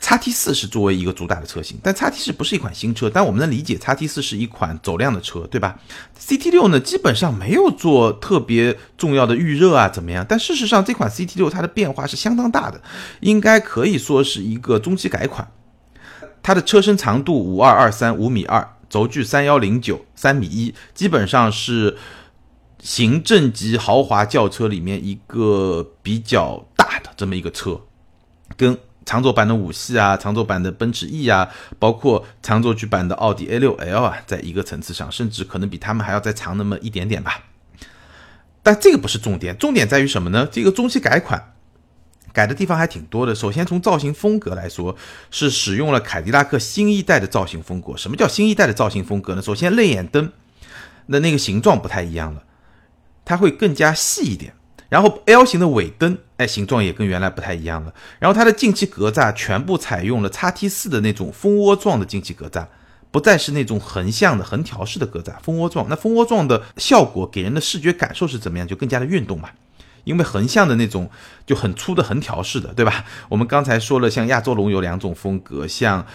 [0.00, 5.78] 叉 T 四是作为一个主打的车型，但叉 T 四不是一款新车，但我们能理解叉 T 四是一款走量的车，对吧
[6.20, 10.26] ？CT 六呢，基本上没有做特别重要的预热啊，怎么样？
[10.28, 12.82] 但事实上，这款 CT 六它的变化是相当大的，
[13.20, 15.46] 应该可以说是一个中期改款。
[16.46, 21.98] 它的车身长度五二二三五米二，轴距三幺零九三米一，基本上是
[22.80, 27.80] 行政级豪华轿车里面一个比较大的这么一个车，
[28.56, 31.48] 跟长轴版的五系啊、长轴版的奔驰 E 啊，
[31.80, 37.42] 包括长轴距版的奥迪 A 六 L 啊，在一个层次上，甚至可能比他们还要再长那么一点点吧。
[38.62, 40.48] 但这个不是重点，重点在于什么呢？
[40.48, 41.55] 这个中期改款。
[42.36, 43.34] 改的地方还挺多的。
[43.34, 44.94] 首先从造型风格来说，
[45.30, 47.96] 是使用了凯迪拉克新一代的造型风格。
[47.96, 49.40] 什么叫新一代的造型风格呢？
[49.40, 50.30] 首先泪眼灯
[51.08, 52.42] 的那个形状不太一样了，
[53.24, 54.52] 它会更加细一点。
[54.90, 57.94] 然后 L 型的尾灯，哎，形状也跟原来不太一样了。
[58.18, 62.66] 然后它的进气格栅全部采用了叉 T 四的那种蜂窝状的进气格栅，
[63.10, 65.86] 不再是那种横向的横条式的格栅，蜂窝状。
[65.88, 68.68] 那蜂窝状的效果给人的视觉感受是怎么样？
[68.68, 69.48] 就更加的运动嘛。
[70.06, 71.10] 因为横向的那种
[71.44, 73.04] 就很粗的横条式的，对吧？
[73.28, 76.06] 我们刚才说了，像亚洲龙有两种风格，像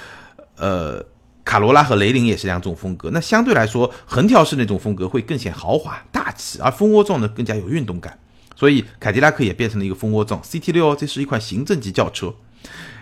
[0.56, 1.06] 呃
[1.44, 3.10] 卡罗拉和雷凌也是两种风格。
[3.12, 8.18] 那相对来说，横条式那种风格会更显豪华大气，而蜂窝状呢更加有运动感。
[8.56, 12.34] 所以凯迪拉克也变成了一个蜂窝状 CT 六，这是一款行政级轿车。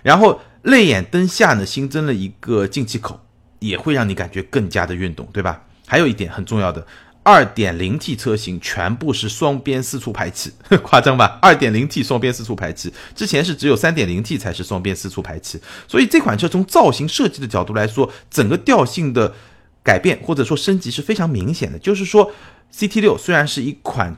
[0.01, 3.19] 然后泪眼灯下呢新增了一个进气口，
[3.59, 5.61] 也会让你感觉更加的运动，对吧？
[5.85, 6.85] 还有一点很重要的。
[7.29, 11.37] 二点零 T 车型全部是双边四出排气， 夸张吧？
[11.43, 19.35] 二点零 T 双边四出排气，之前是只有三点零 T 才是双边四出排气，所以这款车从造型设计的角度来说，整个调性的
[19.83, 21.77] 改变或者说升级是非常明显的。
[21.77, 22.31] 就是说
[22.73, 24.15] ，CT 六虽然是一款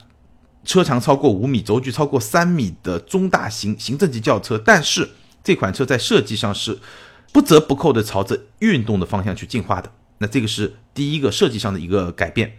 [0.63, 5.09] 车长超过五米、轴距超过三米的中大型行政级轿车，但是
[5.43, 6.79] 这款车在设计上是
[7.33, 9.91] 不折不扣的朝着运动的方向去进化的。
[10.19, 12.53] 那这个是第一个设计上的一个改变。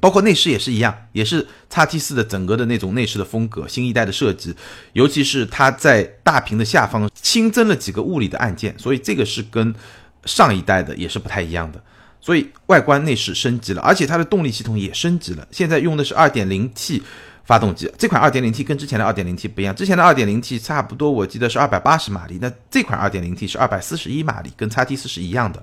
[0.00, 4.54] 包括内饰也是一样，也是叉 T 四的整个的那种内饰的风格，新一代的设计，
[4.92, 9.74] 尤其是它在大屏的下方新增了几个物理的按键，所以这个是跟
[10.24, 11.82] 上一代的也是不太一样的。
[12.20, 17.00] 所以外观内饰升级了，而且它的动力系统也升级了，现在用的是 2.0T
[17.50, 17.90] 发动机。
[17.98, 25.60] 这款 2.0T 跟之前的 2.0T 不一样，之前的 2.0T 差不多我记得是280马力，那这款 2.0T 是241马力，跟叉 T 四是一样的。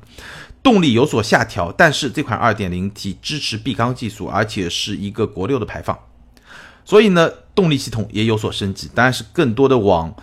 [0.61, 5.97] 动力有所下调，但是这款 2.0T 支持闭缸技术，而且是一个国六的排放，
[6.83, 10.13] 所以呢，动力系统也有所升级，当然是更多的往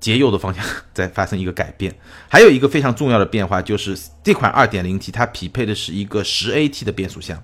[0.00, 1.94] 节油的方向 在发生一个改变。
[2.30, 7.42] 还有一个非常重要的变化就是这款 2.0T 它匹配的是一个 10AT 的变速箱，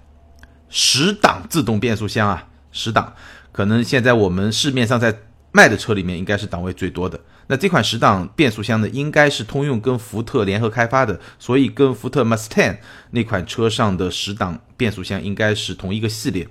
[0.71, 3.13] 十档自动变速箱啊，十档，
[3.57, 5.19] 可能现在我们市面上在
[5.51, 7.19] 卖的车里面应该是档位最多的。
[7.47, 12.77] 那这款十档变速箱呢，应该是通用跟福特联合开发的，所以跟福特 Mustang
[13.13, 16.47] 那款车上的十档变速箱应该是同一个系列。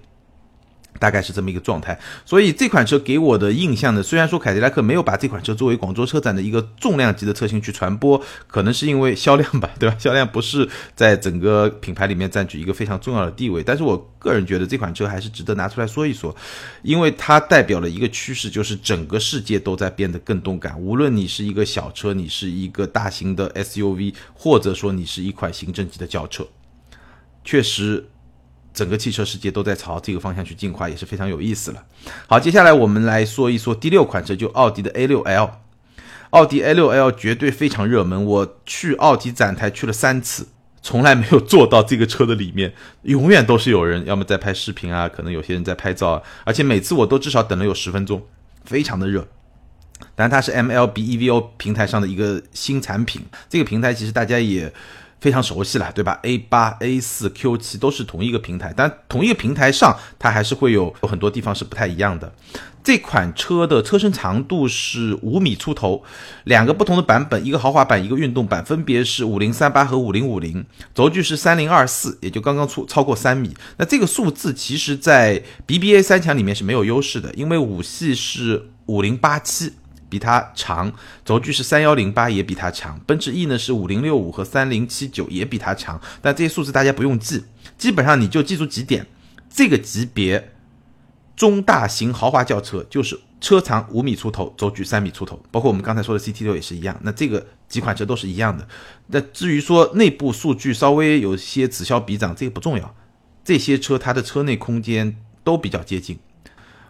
[0.99, 9.95] 大概是这么一个状态，所以这款车给我的印象呢，虽然说凯迪拉克没有把这款车作为广州车展的一个重量级的车型去传播，可能是因为销量吧，对吧？
[9.99, 16.36] 销量不是在整个品牌里面占据一个非常重要的地位，但是我个人觉得这款车还是值得拿出来说一说，
[16.81, 26.47] 因为它代表了一个趋势，就是整个世界都在变得更动感，无论你是一个小车，你是一个大型的 SUV，或者说你是一款行政级的轿车，
[27.43, 28.08] 确实。
[28.76, 31.82] 整个汽车世界都在朝这个方向去进化，也是非常有意思了。
[32.28, 35.50] 好，接下来我们来说一说第六款车，就奥迪的 A6L。
[36.32, 40.50] 奥迪 A6L 绝对非常热门，我去奥迪展台去了三次，
[40.82, 48.22] 从来没有坐到这个车的里面，永远都是有人要么在拍视频啊，可能有些人在拍照啊，而且每次我都至少等了有十分钟，
[48.66, 49.26] 非常的热。
[50.14, 54.74] 但它是 MLB EVO 平台上的一个新产品，这个平台其实大家也。
[55.19, 62.32] 非常熟悉了，对吧？A 八、A 四、Q 七都是同一个平台，但同一个平台上，它还是会有有很多地方是不太一样的。
[62.84, 66.04] 这款车的车身长度是五米出头，
[66.43, 70.63] 两个不同的版本，一个豪华版，一个运动版，分别是五零三八和五零五零。
[70.93, 73.56] 轴距是三零二四，也就刚刚出超过三米。
[73.78, 79.73] 那这个数字其实，在 BBA 三强里面是没有优势的，因为五系是五零八七。
[80.10, 80.91] 比它长，
[81.24, 83.00] 轴距是三幺零八，也比它长。
[83.08, 86.00] 奔驰 E 呢是五零六五和三零七九，也比它长。
[86.22, 87.44] 但这些数字大家不用记，
[87.78, 89.06] 基本上你就记住几点：
[89.50, 90.54] 这个级别
[91.36, 95.39] 中大型豪华轿车就是车长五米出头，轴距三米出头。
[95.52, 96.98] 包括我们刚才说的 CT 六也是一样。
[97.02, 98.68] 那这个几款车都是一样的。
[99.08, 102.96] 那至于说内部数据稍微有些此消彼长，这个不重要。
[103.44, 106.18] 这些车它的车内空间都比较接近。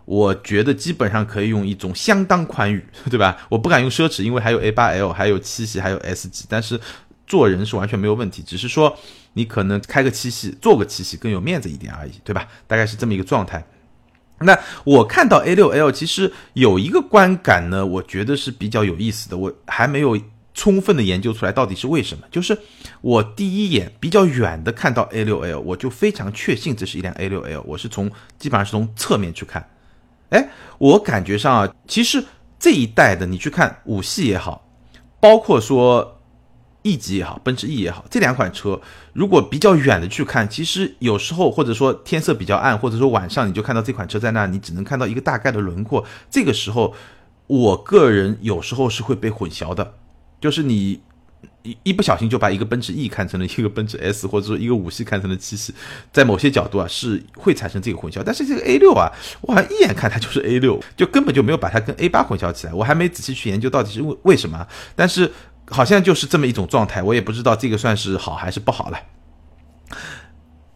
[0.05, 3.37] 我觉得基本上可以用一种相当宽裕， 对吧？
[3.49, 6.79] 我不敢用奢侈，因为还有 A8L，还有七系，还有 S 级，但是
[7.25, 8.95] 坐人是完全没有问题，只是说
[9.33, 12.47] 你可能开个七系，坐个七系更有面子一点而已，对吧？
[12.67, 13.65] 大概是这么一个状态。
[14.41, 20.19] 那我看到 A6L 其实有一个观感呢，我觉得是比较有意思的，我还没有
[20.53, 22.25] 充分的研究出来到底是为什么。
[22.29, 22.57] 就是
[23.01, 29.65] 我第一眼比较远的看到 A6L，我就非常确信这是一辆 A6L，我是从基本上是从侧面去看。
[30.29, 32.23] 哎，我感觉上啊，其实
[32.59, 34.67] 这一代的你去看五系也好，
[35.19, 36.19] 包括说
[36.83, 38.79] E 级也好，奔驰 E 也好，这两款车，
[39.13, 46.05] 如果比较远的去看，其实有时候或者说天色比较暗，或者说晚上你就看到这款车在那，你只能看到一个大概的轮廓。
[46.29, 46.93] 这个时候，
[47.47, 49.95] 我个人有时候是会被混淆的，
[50.39, 51.01] 就是你。
[51.65, 55.73] 一一不小心就把一个奔驰 E 看成了一个奔驰 S，或者说一个五系看成了七系，
[56.13, 58.21] 在某些角度啊是会产生这个混淆。
[58.23, 62.73] 但是这个 A 六啊，我好像一眼看它就是 A 六，就根本就没有把它跟 A 八混淆起来。
[62.73, 65.31] 我还没仔细去研究到底是为为什么，但是
[65.67, 68.99] 好像就是这么一种状态，我也不知道这个算是好还是不好了。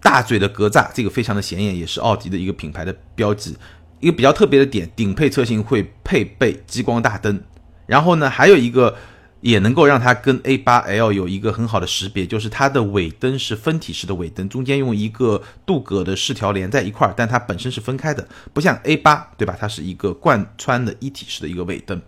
[0.02, 3.56] 大嘴的格栅，这个非常的显眼，也是奥迪的一个品牌的标记。
[4.00, 7.40] 一个比较特别的点，顶配车型会配备激光大灯，
[7.86, 8.96] 然后呢，还有一个。
[9.42, 19.56] 也能够让它跟 A8L 有一个很好的识别，就是它的尾灯是分体式的尾灯，中间用一个镀铬的饰条连在一块儿，但它本身是分开的，不像 A8，对吧？
[19.60, 22.02] 它是一个贯穿的一体式的一个尾灯。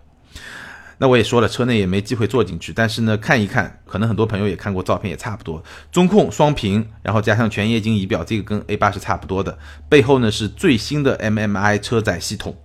[0.97, 5.63] 那我也说了，车内也没机会坐进去，但是呢，看一看，可能很多朋友也看过照片，也差不多。
[5.91, 9.57] 中控双屏，然后加上全液晶仪表，这个跟 A 八是差不多的。
[9.89, 12.55] 背后呢是最新的 MMI 车载系统，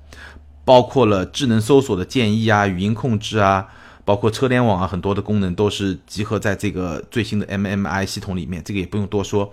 [0.66, 3.68] 包括了智能搜索的建议啊，语音控制啊，
[4.06, 8.62] 包括车联网啊，很多的功能都是集合在这个最新的 MMI 系统里面。
[8.64, 9.52] 这个也不用多说。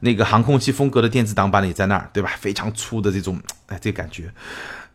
[0.00, 2.32] 那个航空器风格的电子挡板也在那儿，对吧？
[2.40, 4.32] 非常粗的这种，哎，这个感觉。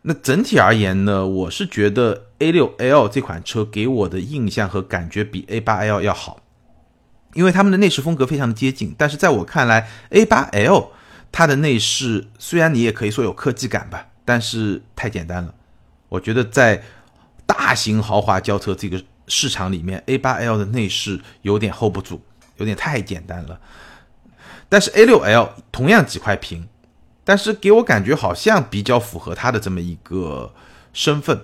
[0.01, 6.41] 那整体而言呢，我是觉得 A6L 这款车给我的印象和感觉比 A8L 要好，
[7.33, 8.93] 因为它们的内饰风格非常的接近。
[8.97, 10.87] 但是在我看来，A8L
[11.31, 15.53] 它的内饰虽然你也可以说有科技感吧，但是太简单了。
[16.09, 16.83] 我觉得在
[17.47, 22.19] 大型豪华轿车这个市场里面，A8L 的内饰有点 hold 不住，
[22.57, 23.59] 有点太简单了。
[24.69, 26.67] 但是 A6L 同样几块屏。
[27.23, 30.53] 但是给我感觉好像比较符合它的这么一个
[30.93, 31.41] 身份，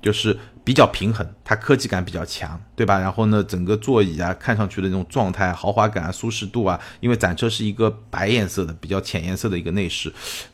[0.00, 2.98] 就是比较平衡，它科技感比较强，对吧？
[2.98, 10.12] 然后呢，整个座椅啊，看上去的那种状态、豪华感啊、舒适度啊，因为展车是一个白颜色的、比较浅颜色的一个内饰。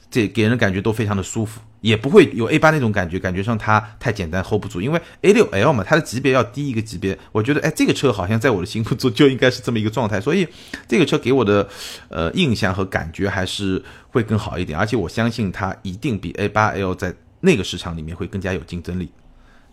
[0.08, 4.80] 这给人感觉都非常的舒服，也不会有 A 八那种感觉，感觉上它太简单 hold 不住。
[4.80, 7.18] 因为 A 六 L 嘛，它的级别要低一个级别。
[7.32, 10.46] 我觉得，哎，这个车好像在我的心目中就应该是这么一个状态，所以
[10.86, 11.68] 这个车给我的
[12.08, 14.78] 呃印象和感觉还是会更好一点。
[14.78, 19.10] 而且我相信它一定比 A 八 L 在那个市场里面会更加有竞争力。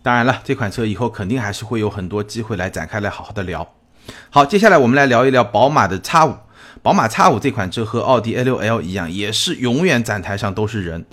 [0.02, 3.74] 当然了，这款车以后肯定还是会有很多机会来展开来好好的聊。
[4.30, 6.34] 好，接下来我们来聊一聊宝马的 X 五。
[6.82, 11.06] 宝马 X 五这款车和奥迪 A6L 一样，也是永远展台上都是人。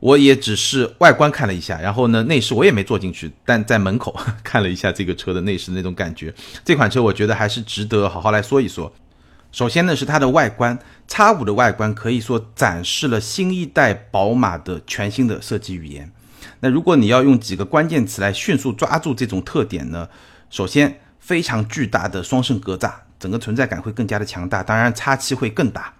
[0.00, 6.32] 我也只是外观看了一下，然后呢，内饰我也没坐进去，但在门口 看了一下这个车的内饰那种感觉。
[6.64, 8.90] 这款车我觉得还是值得好好来说一说。
[9.52, 16.10] 首先呢是它的外观，X 五的外观可以说展示了新一代宝马的全新的设计语言。
[16.60, 20.08] 那如果你要用几个关键词来迅速抓住这种特点呢？
[20.50, 22.92] 首先，非常巨大的双肾格栅。
[23.18, 25.94] 整个存在感会更加的强大，当然叉七会更大。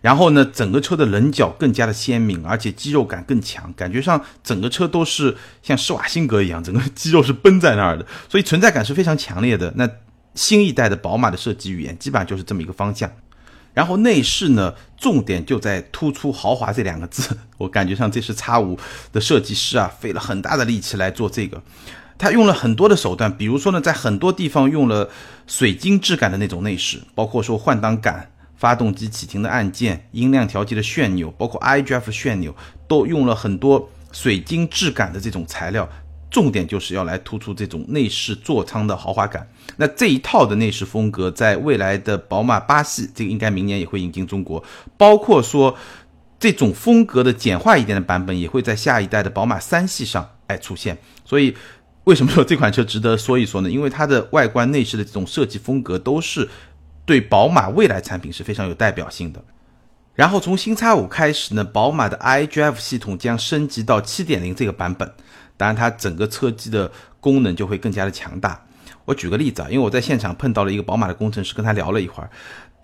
[0.00, 9.72] 然后呢，整个车的棱角更加的鲜明，而且肌肉感更强，感觉上整个车都是像施瓦辛格一样，整个肌肉是绷在那儿的，所以存在感是非常强烈的。
[9.74, 9.88] 那
[10.34, 13.10] 新一代的宝马的设计语言基本上就是这么一个方向。
[13.74, 18.78] 然后内饰呢，重点就在突出豪华这两个字， 我感觉上这是叉五
[19.12, 21.62] 的设计师啊，费了很大的力气来做这个。
[22.18, 25.08] 它用了很多的手段，比如说呢，在很多地方用了
[25.46, 32.56] 水晶质感的那种内饰，包括说换挡杆、发动机启停的按键、音量调节的旋钮，包括 iDrive 旋钮，
[32.88, 35.88] 都用了很多水晶质感的这种材料。
[36.30, 39.48] 重点就是要来突出这种内饰座舱的豪华感。
[39.76, 44.62] 那这一套的内饰风格，在未来的宝马八系，这个应该明年也会引进中国，
[44.96, 45.76] 包括说
[46.38, 50.98] 这种风格的简化一点的版本，也会在下一代的宝马三系上哎出现。
[51.24, 51.54] 所以。
[52.04, 53.70] 为什么说这款车值得说一说呢？
[53.70, 56.48] 因为它的外观内饰的这种设计风格都是
[57.04, 59.44] 对宝马未来产品是非常有代表性的。
[60.14, 65.12] 然后从新叉五开始呢，宝马的 iDrive 系统将升级到七点零这个版本，
[65.58, 66.90] 当然它整个车机的
[67.20, 68.64] 功能就会更加的强大。
[69.04, 72.30] 我举个例子啊，因为我在现场碰到了一个宝马的工程师，跟他聊了一会儿。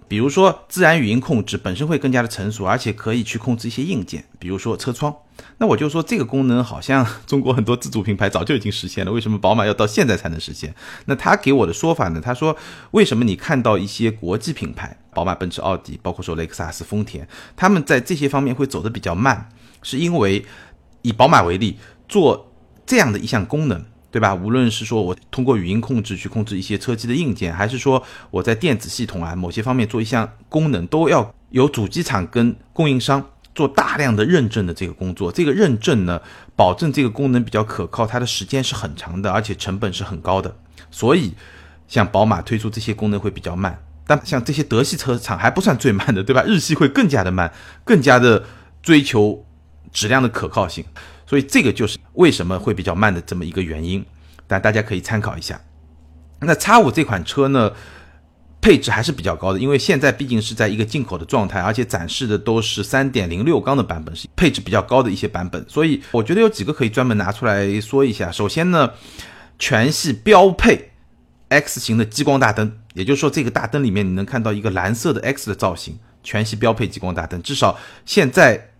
[0.07, 5.15] 比如说，自然语音控制本身会更加的成熟，而且可以去控制一些硬件，比如说车窗。
[5.59, 10.75] 那我就说这个功能好像中国很多自主品牌早就已经实现了，为什么宝马要到现在才能实现？
[11.07, 12.21] 那他给我的说法呢？
[12.23, 12.55] 他说，
[12.91, 19.49] 为什么你看到一些国际品牌，宝马、奔驰、奥迪，包括说雷克萨斯、丰田，他们在这些方面会走得比较慢，
[19.83, 20.45] 是因为
[21.01, 22.54] 以宝马为例，做
[22.87, 23.85] 这样的一项功能。
[24.14, 24.33] 对吧？
[24.33, 35.33] 无论是说我通过语音控制去控制一些车机的硬件，还是说我在电子系统啊某些方面做一项功能，都要有主机厂跟供应商做大量的认证的这个工作。
[35.33, 36.23] 这个认证呢，
[36.55, 40.57] 保证这个功能比较可靠，它的时间是很长的，而且成本是很高的。
[40.92, 41.35] 所以，
[41.88, 46.44] 像宝马推出这些功能会比较慢，但像这些德系车厂还不算最慢的，对吧？
[46.47, 48.44] 日系会更加的慢，更加的
[48.81, 49.44] 追求
[49.90, 50.85] 质量的可靠性。
[51.27, 54.05] 所以这个就是为什么会比较慢的这么一个原因，
[54.47, 55.61] 但大家可以参考一下。
[56.41, 57.73] 那叉五这款车呢，
[58.61, 65.65] 配置还是比较高的，因为现在毕竟是在一个进口的状态，而且展示的都是三点零六缸的版本，是配置比较高的一些版本。
[65.69, 68.31] 所以我觉得有几个可以专门拿出来说一下。
[68.31, 68.90] 首先呢，
[69.59, 70.90] 全系标配
[71.48, 78.71] X 型的激光大灯，也就是说这个大灯里面你能看到一个蓝色的 X 的造型，全系标配激光大灯，至少现在。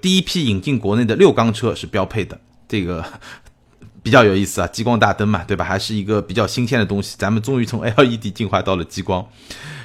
[0.00, 2.38] 第一批引进国内的六缸车是标配的，
[2.68, 3.04] 这个
[4.02, 5.64] 比较有意思啊，激光大灯嘛，对吧？
[5.64, 9.26] 还是一个比较新鲜的东西，咱们终于从 LED 进化到了激光。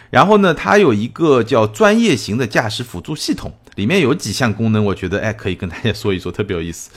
[0.09, 6.89] 然后呢，它有一个叫专业型的驾驶辅助系统，里面有几项功能，我觉得哎可以跟大家说一说，特别有意思。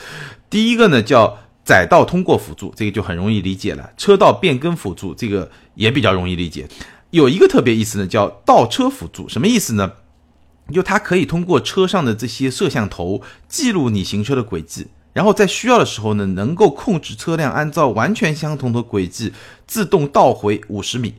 [0.50, 6.66] 第一个呢叫载道通过辅助这个就很容易理解了，车道变更辅助这个也比较容易理解。
[7.10, 9.92] 有一个特别意思呢，叫倒车辅助，什么意思呢？
[10.70, 19.32] 就它可以通过车上的这些摄像头记录你行车的轨迹，然后在需要的时候呢，能够控制车辆按照完全相同的轨迹
[19.66, 21.14] 自动倒回五十米。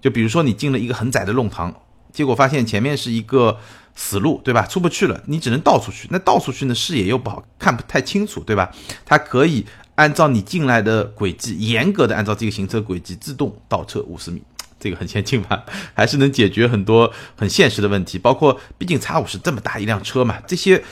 [0.00, 1.74] 就比如说你进了一个很窄的弄堂，
[2.12, 3.58] 结果发现前面是一个
[3.94, 4.66] 死路，对吧？
[4.66, 6.08] 出不去了，你只能倒出去。
[6.10, 8.70] 那倒出去呢，视野又不好看，不太清楚，对吧？
[9.04, 14.42] 它可以按照你进来的轨迹，严格的按照这个行车轨迹自动倒车五十米。
[14.84, 15.64] 这个很先进吧，
[15.94, 20.84] 还是能解决很多很现实的问题，包括毕竟叉五是这么大一辆车嘛，这些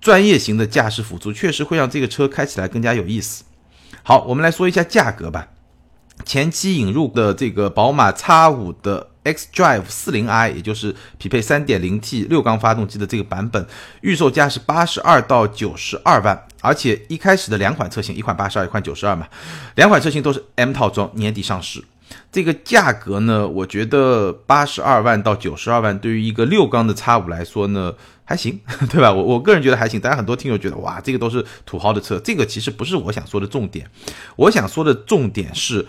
[0.00, 3.42] 专业型的驾驶辅助确实会让这个车开起来更加有意思。
[4.04, 5.48] 好，我们来说一下价格吧。
[6.24, 13.66] 前期引入的这个宝马叉五的 xDrive 40i，也就是匹配 3.0T 六缸发动机的这个版本，
[14.02, 19.26] 预售价是八十二到九十二万，而且一开始的两款车型，一款八十二，一款九十二嘛，
[19.74, 21.82] 两款车型都是 M 套装，年底上市。
[22.30, 27.94] 这个价格呢，我觉得八十二万到九十二万，对于一个六缸的叉五来说呢，
[28.24, 28.58] 还行，
[28.90, 29.12] 对吧？
[29.12, 30.00] 我我个人觉得还行。
[30.00, 32.18] 当然，很多听友觉得哇，这个都是土豪的车。
[32.24, 33.86] 这个其实不是我想说的重点，
[34.36, 35.86] 我想说的重点是，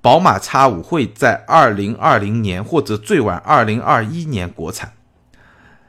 [0.00, 4.92] 宝马叉五会在二零二零年或者最晚二零二一年国产，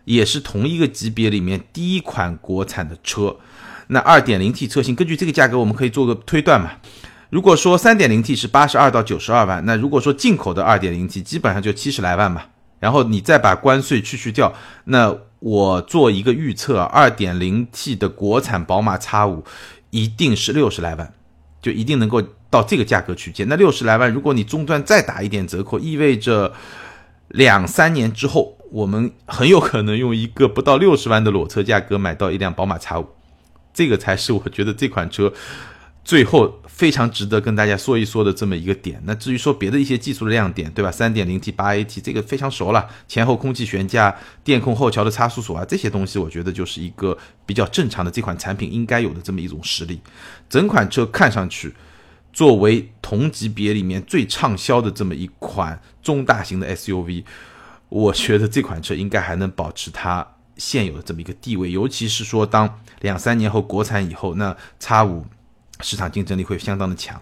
[0.05, 3.38] 也是同一个级别里面第一款国产的车。
[3.91, 6.73] 那二点零 T 车型，根据这个价格，我们可以做个推断嘛。
[7.30, 12.43] 如果说三点零 T 是八十二到九十二万，那如果说进口的二点零 T 基本上就七十来万嘛，
[12.80, 14.51] 然后你再把关税去去掉，
[14.86, 19.43] 那我做一个预测，二点零 T 的国产宝马 X 五
[19.91, 21.13] 一定是六十来万，
[21.61, 22.19] 就一定能够
[22.49, 23.47] 到这个价格区间。
[23.47, 26.51] 那六十来万，如果你终端再打一点折扣，意味着
[27.27, 33.07] 两三年之后，我们很有可能用一个不到六十万的裸车价格买到一辆宝马 X 五，
[33.71, 35.32] 这个才是我觉得这款车。
[36.03, 40.89] 最后非常值得跟大家说一说的这么一个点，那至于说别的一些技术的亮点，对吧？
[40.89, 44.15] 三点零 T 八 AT 这个非常熟了，前后空气悬架、
[44.45, 49.99] 电控后桥的差速锁啊，这些东西我觉得就是一个比较正常的这款产品应该有的这么一种实力。
[50.47, 51.75] 整款车看上去，
[52.32, 57.25] 作为同级别里面最畅销的这么一款中大型的 SUV，
[57.89, 60.25] 我觉得这款车应该还能保持它
[60.55, 65.25] 现有的这么一个地位，尤其是说当两三年后国产以后，那叉五。
[65.82, 67.21] 市场竞争力会相当的强。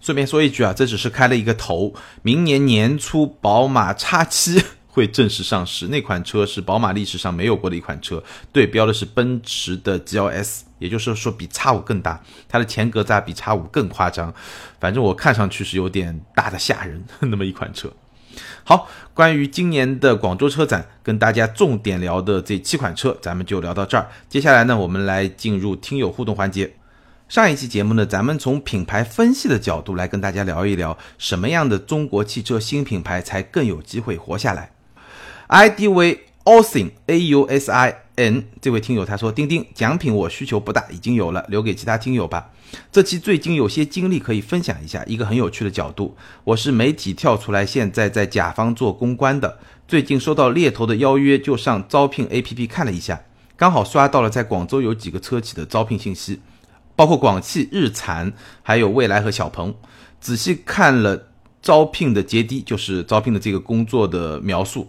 [0.00, 5.88] 顺便说一句啊，这只是开了一个头，明年年初宝马 X7 会正式上市。
[5.88, 14.32] 那款车是宝马历史上没有过的一款车，对标的是奔驰的 GLS，也就是说比 X5 更大，它的前格栅比 X5 更夸张。
[14.80, 17.92] 反正我看上去是有点大的吓人， 那么一款车。
[18.64, 24.08] 好，关于今年的广州车展，跟大家重点聊的这七款车，咱们就聊到这儿。
[24.30, 26.72] 接下来呢，我们来进入听友互动环节。
[27.30, 34.72] 上一期节目呢，咱们从品牌分析的角度来跟大家聊一聊，什么样的中国汽车新品牌才更有机会活下来。
[35.46, 42.50] ID 为 Ausin A U S I N 这位听友他说：“钉钉奖品我需求不大，已经有了，留给其他听友吧。
[42.90, 46.16] 这期最近有些经历可以分享一下，一个很有趣的角度。
[46.42, 53.22] 我是媒体跳出来，现在在甲方做公关的，最近收到猎头的邀约，就上招聘 APP 看了一下，
[53.56, 56.40] 刚好刷到了在广州有几个车企的招聘信息。”
[57.00, 58.30] 包括广汽日产，
[58.62, 59.74] 还有蔚来和小鹏，
[60.20, 61.28] 仔细看了
[61.62, 64.86] 招聘的阶梯，就是招聘的这个工作的描述。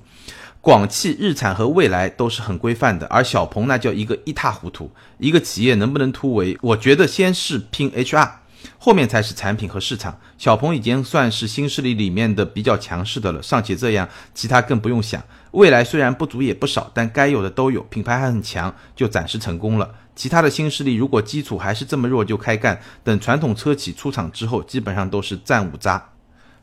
[0.60, 4.92] 广汽日产和蔚来都是很规范的，而小鹏那叫一个一塌糊涂。
[5.20, 8.30] 一个企业能不能突围，我觉得先是拼 HR，
[8.78, 10.20] 后面才是产品和市场。
[10.38, 15.24] 小鹏已经算是新势力里面的比较强势的了，尚且这样，其他更不用想。
[15.52, 19.96] 未来虽然不足也不少，但该有的都有，品牌还很强，就暂时成功了。
[20.16, 26.10] 其他的新势力如果基础还是这么弱就开干，等传统车企出场之后，基本上都是战五渣。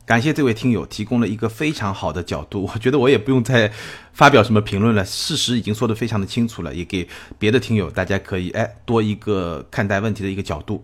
[0.05, 3.71] 感谢这位听友提供了一个非常好的角度， 我觉得我也不用再
[4.11, 10.83] 发表什么评论了，事实已经说得非常的清楚了，也给别的听友大家可以哎多一个看待问题的一个角度。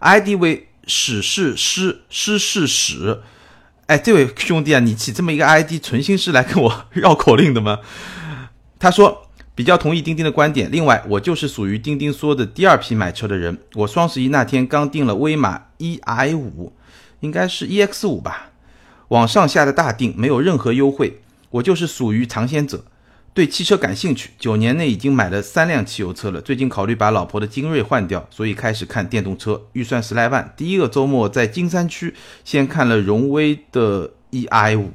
[0.00, 3.20] ID 为史是诗诗是史，
[3.86, 7.78] 哎，这位兄弟啊，你起这么一个 ID，存心是来跟我 绕口令的吗？
[8.78, 9.22] 他说。
[9.56, 10.70] 比较同意钉钉的观点。
[10.70, 13.56] 另外，我就是属于钉钉说的第二批买车的人。
[13.72, 16.74] 我双十一那天刚订了威马 EI 五，
[17.20, 18.50] 应该是 EX 五吧，
[19.08, 21.22] 网上下的大订，没有任何优惠。
[21.48, 22.84] 我就是属于尝鲜者，
[23.36, 24.30] 对汽车感兴趣。
[24.38, 26.40] 九年内已经买了三辆汽油车了。
[26.40, 30.54] 最近考虑把老婆的精锐换掉，所以开始看电动车，预算十来万。
[30.56, 32.14] 第一个周末在金山区
[32.46, 34.90] 先看了荣威的 EI 五，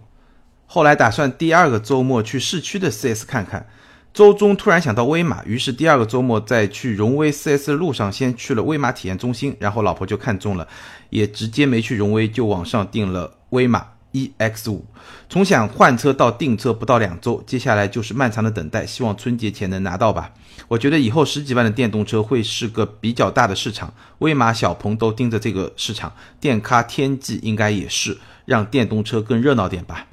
[0.66, 3.68] 后来打算第二个周末去市区的 4S 看看。
[4.12, 10.68] 周中突然想到威马，于是第二个周末在去荣威 4S 的路上，先去了威马体验中心，然后老婆就看中了，
[11.12, 14.86] 也直接没去荣威，就网上订了威马 EX 五。
[15.30, 20.34] 从想换车到订车不到两周，接下来就是漫长的等待，希望春节前能拿到吧。
[20.68, 30.08] 我觉得以后十几万的电动车会是个比较大的市场，威马、小鹏都盯着这个市场，电咖、天际应该也是，让电动车更热闹点吧。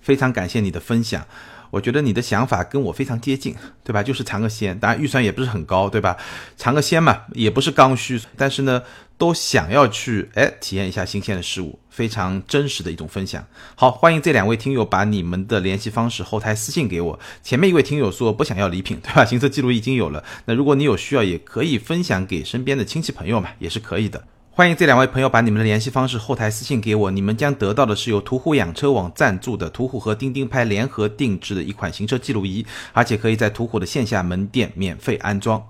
[0.00, 1.26] 非常感谢你的分享。
[1.72, 4.02] 我觉得你的想法跟我非常接近，对吧？
[4.02, 6.14] 就是尝个鲜，当然预算也不是很高，对吧？
[6.58, 8.82] 尝个鲜嘛，也不是刚需，但是呢，
[9.16, 13.42] 都想要去哎体验一下新鲜的事物，非常真实的一种分享。
[13.74, 17.18] 好，欢迎这两位听友把你们的联系方式后台私信给我。
[17.42, 19.24] 前面一位听友说不想要礼品，对吧？
[19.24, 24.22] 行车记录已经有了，那如果你有需要，也可以分享给身边的亲戚朋友嘛，也是可以的。
[24.54, 35.66] 欢迎这两位朋友把你们的联系方式后台私信给我，你们将得到的是由途虎养车网赞助的途虎和钉钉拍联合定制的一款行车记录仪，而且可以在途虎的线下门店免费安装。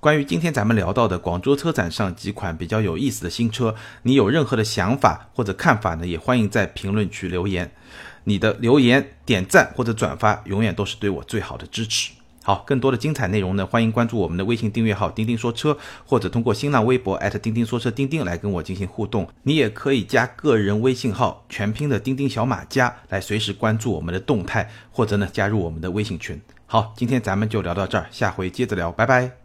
[0.00, 3.74] 关于今天咱们聊到的广州车展上几款比较有意思的新车，
[4.04, 6.06] 你有任何的想法或者看法呢？
[6.06, 7.70] 也欢迎在评论区留言，
[8.24, 12.12] 你的留言、点赞或者转发，永远都是对我最好的支持。
[12.44, 19.28] 好，更多的精彩内容呢，欢迎关注我们的微信订阅号“钉钉说车”，或者通过新浪微博钉钉说车钉钉来跟我进行互动。
[19.44, 26.40] 你也可以加个人微信号全拼的钉钉小马加来随时关注我们的动态，或者呢加入我们的微信群。
[26.66, 29.41] 好，今天咱们就聊到这儿，下回接着聊，拜拜。